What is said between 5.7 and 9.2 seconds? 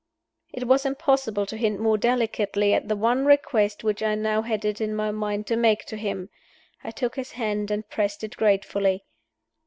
to him. I took his hand and pressed it gratefully.